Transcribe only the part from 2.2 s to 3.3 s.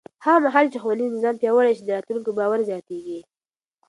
باور زیاتېږي.